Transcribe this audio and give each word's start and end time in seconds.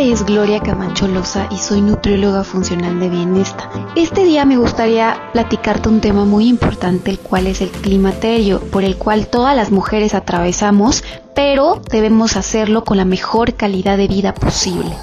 Nombre 0.00 0.14
es 0.14 0.24
Gloria 0.24 0.60
Camacho 0.60 1.08
Loza 1.08 1.46
y 1.50 1.58
soy 1.58 1.82
nutrióloga 1.82 2.42
funcional 2.42 2.98
de 3.00 3.10
bienestar. 3.10 3.68
Este 3.96 4.24
día 4.24 4.46
me 4.46 4.56
gustaría 4.56 5.30
platicarte 5.34 5.90
un 5.90 6.00
tema 6.00 6.24
muy 6.24 6.48
importante, 6.48 7.10
el 7.10 7.18
cual 7.18 7.46
es 7.46 7.60
el 7.60 7.68
climaterio, 7.68 8.60
por 8.60 8.82
el 8.82 8.96
cual 8.96 9.26
todas 9.26 9.54
las 9.54 9.70
mujeres 9.70 10.14
atravesamos, 10.14 11.04
pero 11.34 11.82
debemos 11.90 12.38
hacerlo 12.38 12.82
con 12.84 12.96
la 12.96 13.04
mejor 13.04 13.54
calidad 13.54 13.98
de 13.98 14.08
vida 14.08 14.32
posible. 14.32 14.96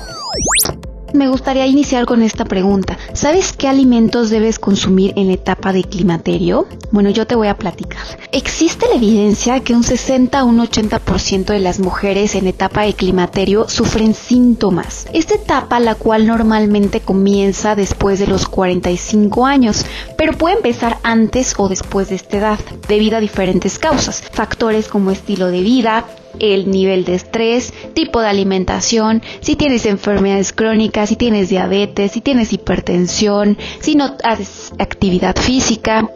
Me 1.13 1.27
gustaría 1.27 1.67
iniciar 1.67 2.05
con 2.05 2.23
esta 2.23 2.45
pregunta. 2.45 2.98
¿Sabes 3.17 3.52
qué 3.52 3.67
alimentos 3.67 4.30
debes 4.30 4.59
consumir 4.59 5.12
en 5.16 5.26
la 5.30 5.34
etapa 5.34 5.73
de 5.73 5.84
climaterio? 5.84 6.68
Bueno, 6.91 7.10
yo 7.10 7.26
te 7.26 7.34
voy 7.34 7.48
a 7.48 7.57
platicar. 7.57 8.05
Existe 8.32 8.85
la 8.87 8.98
evidencia 8.98 9.60
que 9.62 9.73
un 9.73 9.84
60 9.84 10.37
a 10.37 10.43
un 10.43 10.60
80% 10.60 11.45
de 11.45 11.57
las 11.57 11.79
mujeres 11.79 12.35
en 12.35 12.45
etapa 12.45 12.84
de 12.84 12.93
climaterio 12.93 13.68
sufren 13.70 14.13
síntomas. 14.13 15.07
Esta 15.13 15.34
etapa, 15.34 15.79
la 15.79 15.95
cual 15.95 16.27
normalmente 16.27 16.99
comienza 16.99 17.73
después 17.73 18.20
de 18.20 18.27
los 18.27 18.48
45 18.48 19.48
años, 19.48 19.84
pero 20.15 20.34
puede 20.34 20.57
empezar 20.57 20.99
antes 21.01 21.55
o 21.57 21.70
después 21.70 22.10
de 22.10 22.18
esta 22.18 22.38
edad, 22.38 22.60
debido 22.88 23.18
a 23.18 23.20
diferentes 23.20 23.79
causas. 23.79 24.21
Factores 24.32 24.90
como 24.90 25.10
estilo 25.10 25.48
de 25.48 25.62
vida, 25.62 26.05
el 26.40 26.70
nivel 26.70 27.05
de 27.05 27.16
estrés, 27.16 27.74
tipo 27.93 28.21
de 28.21 28.27
alimentación, 28.27 29.21
si 29.40 29.55
tienes 29.55 29.85
enfermedades 29.85 30.54
crónicas, 30.54 31.10
si 31.10 31.16
tienes 31.16 31.49
diabetes, 31.49 32.12
si 32.12 32.21
tienes 32.21 32.54
hipertensión, 32.54 33.57
si 33.79 33.96
no 33.96 34.16
haces 34.24 34.74
actividad 34.79 35.35
física. 35.35 36.10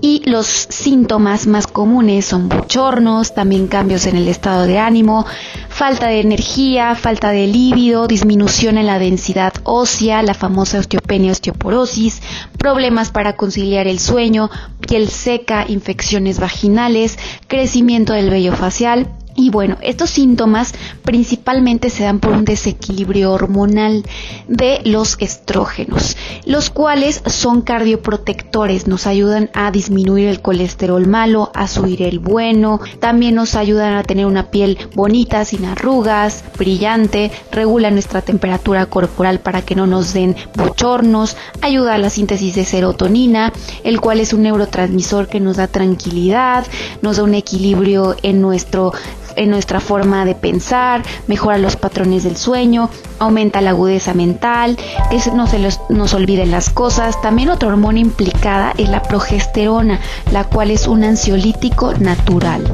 Y 0.00 0.22
los 0.30 0.46
síntomas 0.46 1.48
más 1.48 1.66
comunes 1.66 2.26
son 2.26 2.48
bochornos, 2.48 3.34
también 3.34 3.66
cambios 3.66 4.06
en 4.06 4.16
el 4.16 4.28
estado 4.28 4.64
de 4.64 4.78
ánimo, 4.78 5.26
falta 5.68 6.06
de 6.06 6.20
energía, 6.20 6.94
falta 6.94 7.30
de 7.30 7.48
líbido, 7.48 8.06
disminución 8.06 8.78
en 8.78 8.86
la 8.86 9.00
densidad 9.00 9.52
ósea, 9.64 10.22
la 10.22 10.34
famosa 10.34 10.78
osteopenia, 10.78 11.32
osteoporosis, 11.32 12.22
problemas 12.58 13.10
para 13.10 13.34
conciliar 13.34 13.88
el 13.88 13.98
sueño, 13.98 14.50
piel 14.86 15.08
seca, 15.08 15.64
infecciones 15.66 16.38
vaginales, 16.38 17.18
crecimiento 17.48 18.12
del 18.12 18.30
vello 18.30 18.54
facial, 18.54 19.08
y 19.38 19.50
bueno, 19.50 19.78
estos 19.82 20.10
síntomas 20.10 20.74
principalmente 21.04 21.90
se 21.90 22.02
dan 22.02 22.18
por 22.18 22.32
un 22.32 22.44
desequilibrio 22.44 23.30
hormonal 23.30 24.04
de 24.48 24.80
los 24.84 25.16
estrógenos, 25.20 26.16
los 26.44 26.70
cuales 26.70 27.22
son 27.24 27.62
cardioprotectores, 27.62 28.88
nos 28.88 29.06
ayudan 29.06 29.48
a 29.54 29.70
disminuir 29.70 30.26
el 30.26 30.42
colesterol 30.42 31.06
malo, 31.06 31.52
a 31.54 31.68
subir 31.68 32.02
el 32.02 32.18
bueno, 32.18 32.80
también 32.98 33.36
nos 33.36 33.54
ayudan 33.54 33.94
a 33.94 34.02
tener 34.02 34.26
una 34.26 34.50
piel 34.50 34.76
bonita, 34.96 35.44
sin 35.44 35.66
arrugas, 35.66 36.42
brillante, 36.58 37.30
regula 37.52 37.92
nuestra 37.92 38.22
temperatura 38.22 38.86
corporal 38.86 39.38
para 39.38 39.62
que 39.62 39.76
no 39.76 39.86
nos 39.86 40.14
den 40.14 40.34
bochornos, 40.56 41.36
ayuda 41.60 41.94
a 41.94 41.98
la 41.98 42.10
síntesis 42.10 42.56
de 42.56 42.64
serotonina, 42.64 43.52
el 43.84 44.00
cual 44.00 44.18
es 44.18 44.32
un 44.32 44.42
neurotransmisor 44.42 45.28
que 45.28 45.38
nos 45.38 45.58
da 45.58 45.68
tranquilidad, 45.68 46.66
nos 47.02 47.18
da 47.18 47.22
un 47.22 47.34
equilibrio 47.34 48.16
en 48.24 48.40
nuestro 48.40 48.92
en 49.38 49.50
nuestra 49.50 49.80
forma 49.80 50.24
de 50.24 50.34
pensar, 50.34 51.02
mejora 51.26 51.58
los 51.58 51.76
patrones 51.76 52.24
del 52.24 52.36
sueño, 52.36 52.90
aumenta 53.18 53.60
la 53.60 53.70
agudeza 53.70 54.12
mental, 54.12 54.76
que 55.10 55.30
no 55.32 55.46
se 55.46 55.58
nos 55.88 56.14
olviden 56.14 56.50
las 56.50 56.70
cosas. 56.70 57.20
También 57.22 57.48
otra 57.48 57.68
hormona 57.68 58.00
implicada 58.00 58.74
es 58.76 58.88
la 58.88 59.02
progesterona, 59.02 60.00
la 60.32 60.44
cual 60.44 60.70
es 60.70 60.86
un 60.86 61.04
ansiolítico 61.04 61.94
natural. 61.94 62.64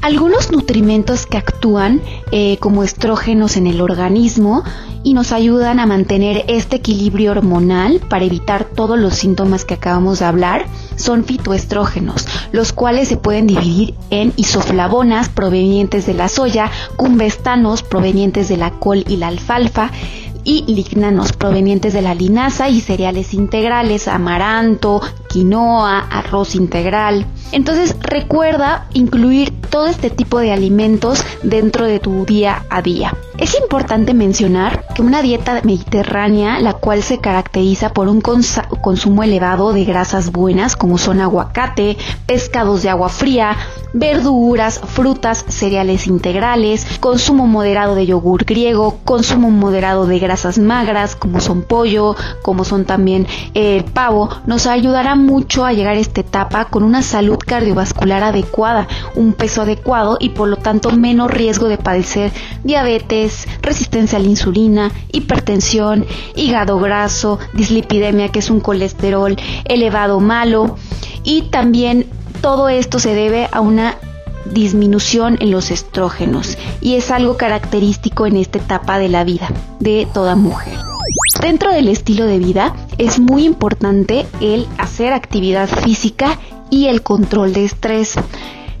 Algunos 0.00 0.50
nutrimentos 0.50 1.26
que 1.26 1.36
actúan 1.36 2.00
eh, 2.32 2.56
como 2.60 2.82
estrógenos 2.82 3.56
en 3.56 3.66
el 3.66 3.80
organismo 3.82 4.64
y 5.08 5.14
nos 5.14 5.32
ayudan 5.32 5.80
a 5.80 5.86
mantener 5.86 6.44
este 6.48 6.76
equilibrio 6.76 7.30
hormonal 7.30 7.98
para 8.10 8.26
evitar 8.26 8.64
todos 8.64 8.98
los 8.98 9.14
síntomas 9.14 9.64
que 9.64 9.72
acabamos 9.72 10.18
de 10.18 10.26
hablar. 10.26 10.66
Son 10.96 11.24
fitoestrógenos, 11.24 12.26
los 12.52 12.74
cuales 12.74 13.08
se 13.08 13.16
pueden 13.16 13.46
dividir 13.46 13.94
en 14.10 14.34
isoflavonas 14.36 15.30
provenientes 15.30 16.04
de 16.04 16.12
la 16.12 16.28
soya, 16.28 16.70
cumbestanos 16.96 17.82
provenientes 17.82 18.48
de 18.48 18.58
la 18.58 18.72
col 18.72 19.02
y 19.08 19.16
la 19.16 19.28
alfalfa, 19.28 19.90
y 20.44 20.64
lignanos 20.66 21.32
provenientes 21.32 21.94
de 21.94 22.02
la 22.02 22.14
linaza 22.14 22.68
y 22.68 22.82
cereales 22.82 23.32
integrales, 23.32 24.08
amaranto, 24.08 25.00
quinoa, 25.28 26.00
arroz 26.10 26.54
integral. 26.54 27.26
Entonces 27.52 27.96
recuerda 28.00 28.86
incluir 28.92 29.52
todo 29.70 29.86
este 29.86 30.10
tipo 30.10 30.38
de 30.38 30.52
alimentos 30.52 31.24
dentro 31.42 31.84
de 31.86 32.00
tu 32.00 32.24
día 32.24 32.64
a 32.70 32.82
día. 32.82 33.14
Es 33.38 33.56
importante 33.58 34.14
mencionar 34.14 34.84
que 34.94 35.02
una 35.02 35.22
dieta 35.22 35.60
mediterránea, 35.62 36.58
la 36.58 36.72
cual 36.72 37.02
se 37.02 37.18
caracteriza 37.18 37.92
por 37.92 38.08
un 38.08 38.20
consumo 38.20 39.22
elevado 39.22 39.72
de 39.72 39.84
grasas 39.84 40.32
buenas 40.32 40.74
como 40.74 40.98
son 40.98 41.20
aguacate, 41.20 41.96
pescados 42.26 42.82
de 42.82 42.88
agua 42.88 43.08
fría, 43.08 43.56
verduras, 43.92 44.80
frutas, 44.84 45.44
cereales 45.48 46.08
integrales, 46.08 46.86
consumo 46.98 47.46
moderado 47.46 47.94
de 47.94 48.06
yogur 48.06 48.44
griego, 48.44 48.98
consumo 49.04 49.50
moderado 49.50 50.06
de 50.06 50.18
grasas 50.18 50.58
magras 50.58 51.14
como 51.14 51.40
son 51.40 51.62
pollo, 51.62 52.16
como 52.42 52.64
son 52.64 52.84
también 52.84 53.26
el 53.54 53.84
pavo, 53.84 54.30
nos 54.46 54.66
ayudará 54.66 55.14
mucho 55.18 55.64
a 55.64 55.72
llegar 55.72 55.96
a 55.96 56.00
esta 56.00 56.22
etapa 56.22 56.66
con 56.66 56.82
una 56.82 57.02
salud 57.02 57.38
cardiovascular 57.38 58.22
adecuada, 58.22 58.88
un 59.14 59.32
peso 59.34 59.62
adecuado 59.62 60.16
y 60.20 60.30
por 60.30 60.48
lo 60.48 60.56
tanto 60.56 60.90
menos 60.90 61.30
riesgo 61.30 61.68
de 61.68 61.78
padecer 61.78 62.32
diabetes, 62.64 63.46
resistencia 63.60 64.18
a 64.18 64.22
la 64.22 64.28
insulina, 64.28 64.90
hipertensión, 65.12 66.06
hígado 66.34 66.78
graso, 66.78 67.38
dislipidemia, 67.52 68.30
que 68.30 68.38
es 68.38 68.50
un 68.50 68.60
colesterol 68.60 69.36
elevado 69.64 70.20
malo, 70.20 70.76
y 71.24 71.42
también 71.42 72.06
todo 72.40 72.68
esto 72.68 72.98
se 72.98 73.14
debe 73.14 73.48
a 73.52 73.60
una 73.60 73.96
disminución 74.52 75.36
en 75.40 75.50
los 75.50 75.70
estrógenos 75.70 76.56
y 76.80 76.94
es 76.94 77.10
algo 77.10 77.36
característico 77.36 78.26
en 78.26 78.36
esta 78.36 78.58
etapa 78.58 78.98
de 78.98 79.08
la 79.08 79.24
vida 79.24 79.48
de 79.80 80.08
toda 80.12 80.36
mujer. 80.36 80.78
Dentro 81.40 81.72
del 81.72 81.88
estilo 81.88 82.26
de 82.26 82.38
vida 82.38 82.74
es 82.98 83.18
muy 83.18 83.44
importante 83.44 84.26
el 84.40 84.66
hacer 84.78 85.12
actividad 85.12 85.68
física 85.68 86.38
y 86.70 86.86
el 86.86 87.02
control 87.02 87.52
de 87.52 87.64
estrés 87.64 88.14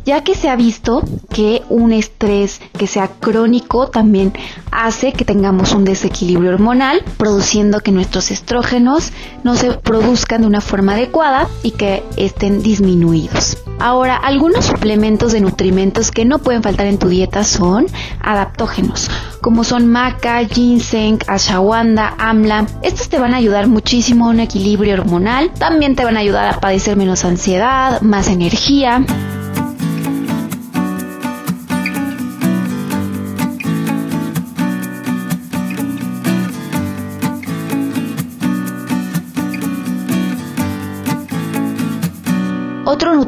ya 0.08 0.24
que 0.24 0.34
se 0.34 0.48
ha 0.48 0.56
visto 0.56 1.02
que 1.28 1.62
un 1.68 1.92
estrés 1.92 2.62
que 2.78 2.86
sea 2.86 3.08
crónico 3.08 3.88
también 3.88 4.32
hace 4.70 5.12
que 5.12 5.26
tengamos 5.26 5.74
un 5.74 5.84
desequilibrio 5.84 6.52
hormonal, 6.52 7.04
produciendo 7.18 7.80
que 7.80 7.92
nuestros 7.92 8.30
estrógenos 8.30 9.12
no 9.44 9.54
se 9.54 9.72
produzcan 9.72 10.40
de 10.40 10.46
una 10.46 10.62
forma 10.62 10.94
adecuada 10.94 11.46
y 11.62 11.72
que 11.72 12.02
estén 12.16 12.62
disminuidos. 12.62 13.58
Ahora, 13.80 14.16
algunos 14.16 14.64
suplementos 14.64 15.32
de 15.32 15.42
nutrimentos 15.42 16.10
que 16.10 16.24
no 16.24 16.38
pueden 16.38 16.62
faltar 16.62 16.86
en 16.86 16.98
tu 16.98 17.08
dieta 17.08 17.44
son 17.44 17.84
adaptógenos, 18.22 19.10
como 19.42 19.62
son 19.62 19.88
maca, 19.88 20.42
ginseng, 20.46 21.18
ashwagandha, 21.26 22.14
amla. 22.18 22.66
Estos 22.82 23.10
te 23.10 23.18
van 23.18 23.34
a 23.34 23.36
ayudar 23.36 23.68
muchísimo 23.68 24.24
a 24.24 24.30
un 24.30 24.40
equilibrio 24.40 24.94
hormonal, 24.94 25.52
también 25.52 25.96
te 25.96 26.04
van 26.04 26.16
a 26.16 26.20
ayudar 26.20 26.54
a 26.54 26.60
padecer 26.60 26.96
menos 26.96 27.26
ansiedad, 27.26 28.00
más 28.00 28.28
energía. 28.28 29.04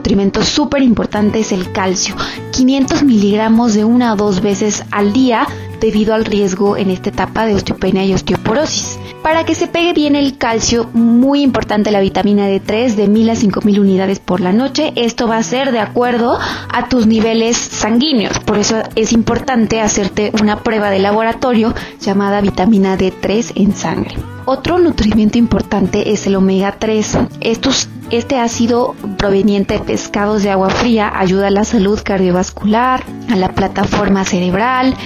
Nutrimento 0.01 0.43
súper 0.43 0.83
importante 0.83 1.41
es 1.41 1.53
el 1.53 1.73
calcio. 1.73 2.17
500 2.53 3.03
miligramos 3.03 3.75
de 3.75 3.85
una 3.85 4.15
o 4.15 4.17
dos 4.17 4.41
veces 4.41 4.83
al 4.91 5.13
día 5.13 5.47
debido 5.79 6.15
al 6.15 6.25
riesgo 6.25 6.79
en 6.79 6.89
esta 6.91 7.11
etapa 7.11 7.45
de 7.45 7.55
osteopenia 7.55 8.03
y 8.07 8.15
osteoporosis. 8.15 8.99
Para 9.23 9.45
que 9.45 9.55
se 9.55 9.67
pegue 9.67 9.93
bien 9.93 10.17
el 10.17 10.39
calcio, 10.39 10.89
muy 10.95 11.43
importante 11.43 11.91
la 11.91 12.01
vitamina 12.01 12.49
D3 12.49 12.95
de 12.95 13.07
1000 13.07 13.31
a 13.31 13.37
5000 13.37 13.79
unidades 13.79 14.19
por 14.19 14.41
la 14.41 14.53
noche. 14.53 14.93
Esto 14.97 15.29
va 15.29 15.37
a 15.37 15.43
ser 15.43 15.73
de 15.73 15.79
acuerdo 15.79 16.39
a 16.73 16.89
tus 16.89 17.07
niveles 17.07 17.57
sanguíneos. 17.59 18.39
Por 18.41 18.57
eso 18.57 18.83
es 18.97 19.13
importante 19.13 19.83
hacerte 19.83 20.33
una 20.41 20.63
prueba 20.63 20.89
de 20.89 21.01
laboratorio 21.01 21.75
llamada 22.01 22.41
vitamina 22.41 22.97
D3 22.97 23.53
en 23.57 23.77
sangre. 23.77 24.17
Otro 24.47 24.79
nutrimiento 24.79 25.37
importante 25.37 26.13
es 26.13 26.27
el 26.27 26.37
omega 26.37 26.77
3. 26.79 27.19
Estos 27.41 27.89
este 28.11 28.39
ácido 28.39 28.97
proveniente 29.19 29.75
de 29.75 29.81
pescados 29.81 30.43
de 30.43 30.51
agua 30.51 30.71
fría 30.71 31.13
ayuda 31.15 31.47
a 31.47 31.51
la 31.51 31.65
salud 31.65 32.01
cardiovascular, 32.03 33.05
a 33.31 33.37
la 33.37 33.51
plataforma 33.55 34.25
cerebral, 34.25 34.97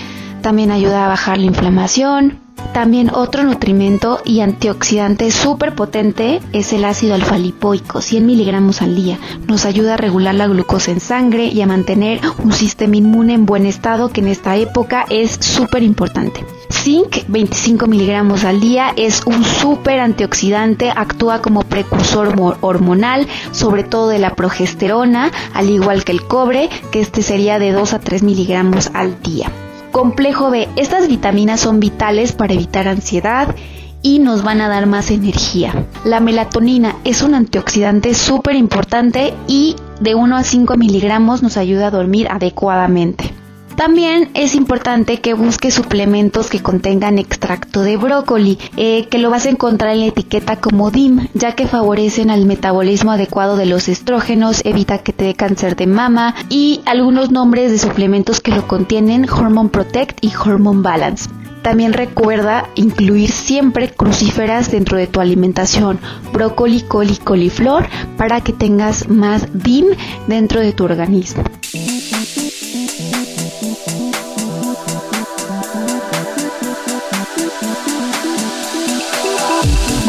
también 0.40 0.70
ayuda 0.70 1.04
a 1.04 1.08
bajar 1.08 1.36
la 1.36 1.44
inflamación. 1.44 2.43
También 2.72 3.10
otro 3.14 3.44
nutrimento 3.44 4.20
y 4.24 4.40
antioxidante 4.40 5.30
súper 5.30 5.74
potente 5.74 6.40
es 6.52 6.72
el 6.72 6.84
ácido 6.84 7.14
alfa-lipoico, 7.14 8.00
100 8.00 8.26
miligramos 8.26 8.82
al 8.82 8.96
día. 8.96 9.18
Nos 9.46 9.64
ayuda 9.64 9.94
a 9.94 9.96
regular 9.96 10.34
la 10.34 10.48
glucosa 10.48 10.90
en 10.90 11.00
sangre 11.00 11.46
y 11.46 11.60
a 11.60 11.66
mantener 11.66 12.20
un 12.42 12.52
sistema 12.52 12.96
inmune 12.96 13.34
en 13.34 13.46
buen 13.46 13.66
estado 13.66 14.08
que 14.08 14.20
en 14.20 14.28
esta 14.28 14.56
época 14.56 15.06
es 15.08 15.32
súper 15.40 15.82
importante. 15.82 16.44
Zinc, 16.70 17.18
25 17.28 17.86
miligramos 17.86 18.44
al 18.44 18.60
día, 18.60 18.92
es 18.96 19.22
un 19.24 19.44
súper 19.44 20.00
antioxidante, 20.00 20.90
actúa 20.90 21.40
como 21.40 21.62
precursor 21.62 22.34
hormonal, 22.60 23.26
sobre 23.52 23.84
todo 23.84 24.08
de 24.08 24.18
la 24.18 24.34
progesterona, 24.34 25.30
al 25.54 25.70
igual 25.70 26.04
que 26.04 26.12
el 26.12 26.22
cobre, 26.22 26.68
que 26.90 27.00
este 27.00 27.22
sería 27.22 27.58
de 27.58 27.72
2 27.72 27.94
a 27.94 28.00
3 28.00 28.22
miligramos 28.22 28.90
al 28.92 29.20
día. 29.22 29.50
Complejo 29.94 30.50
B. 30.50 30.68
Estas 30.74 31.06
vitaminas 31.06 31.60
son 31.60 31.78
vitales 31.78 32.32
para 32.32 32.52
evitar 32.52 32.88
ansiedad 32.88 33.54
y 34.02 34.18
nos 34.18 34.42
van 34.42 34.60
a 34.60 34.68
dar 34.68 34.86
más 34.86 35.12
energía. 35.12 35.86
La 36.04 36.18
melatonina 36.18 36.96
es 37.04 37.22
un 37.22 37.32
antioxidante 37.32 38.12
súper 38.14 38.56
importante 38.56 39.34
y 39.46 39.76
de 40.00 40.16
1 40.16 40.36
a 40.36 40.42
5 40.42 40.76
miligramos 40.76 41.44
nos 41.44 41.56
ayuda 41.56 41.86
a 41.86 41.90
dormir 41.92 42.26
adecuadamente. 42.28 43.33
También 43.76 44.30
es 44.34 44.54
importante 44.54 45.20
que 45.20 45.34
busques 45.34 45.74
suplementos 45.74 46.48
que 46.48 46.62
contengan 46.62 47.18
extracto 47.18 47.82
de 47.82 47.96
brócoli, 47.96 48.58
eh, 48.76 49.06
que 49.08 49.18
lo 49.18 49.30
vas 49.30 49.46
a 49.46 49.50
encontrar 49.50 49.92
en 49.94 50.00
la 50.00 50.06
etiqueta 50.06 50.56
como 50.56 50.92
DIM, 50.92 51.28
ya 51.34 51.52
que 51.56 51.66
favorecen 51.66 52.30
al 52.30 52.46
metabolismo 52.46 53.10
adecuado 53.10 53.56
de 53.56 53.66
los 53.66 53.88
estrógenos, 53.88 54.64
evita 54.64 54.98
que 54.98 55.12
te 55.12 55.24
dé 55.24 55.34
cáncer 55.34 55.74
de 55.74 55.88
mama 55.88 56.36
y 56.48 56.82
algunos 56.86 57.32
nombres 57.32 57.72
de 57.72 57.78
suplementos 57.78 58.40
que 58.40 58.52
lo 58.52 58.68
contienen, 58.68 59.28
Hormone 59.28 59.70
Protect 59.70 60.18
y 60.24 60.32
Hormone 60.34 60.82
Balance. 60.82 61.28
También 61.62 61.94
recuerda 61.94 62.68
incluir 62.76 63.30
siempre 63.30 63.88
crucíferas 63.90 64.70
dentro 64.70 64.98
de 64.98 65.06
tu 65.06 65.20
alimentación, 65.20 65.98
brócoli, 66.32 66.82
coli, 66.82 67.16
coliflor, 67.16 67.88
para 68.16 68.40
que 68.42 68.52
tengas 68.52 69.08
más 69.08 69.48
DIM 69.52 69.86
dentro 70.28 70.60
de 70.60 70.72
tu 70.72 70.84
organismo. 70.84 71.42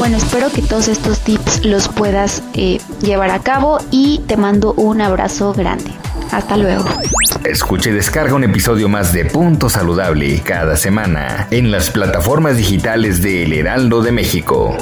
Bueno, 0.05 0.19
espero 0.19 0.51
que 0.51 0.61
todos 0.61 0.87
estos 0.87 1.21
tips 1.21 1.65
los 1.65 1.87
puedas 1.87 2.43
eh, 2.53 2.77
llevar 3.01 3.31
a 3.31 3.39
cabo 3.39 3.79
y 3.89 4.19
te 4.27 4.37
mando 4.37 4.73
un 4.73 5.01
abrazo 5.01 5.51
grande. 5.51 5.89
Hasta 6.31 6.57
luego. 6.57 6.85
Escucha 7.43 7.89
y 7.89 7.93
descarga 7.93 8.35
un 8.35 8.43
episodio 8.43 8.87
más 8.87 9.13
de 9.13 9.25
Punto 9.25 9.67
Saludable 9.67 10.43
cada 10.43 10.77
semana 10.77 11.47
en 11.49 11.71
las 11.71 11.89
plataformas 11.89 12.55
digitales 12.55 13.23
de 13.23 13.45
El 13.45 13.53
Heraldo 13.53 14.03
de 14.03 14.11
México. 14.11 14.77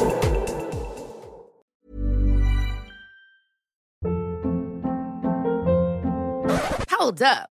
Hold 6.99 7.21
up. 7.21 7.52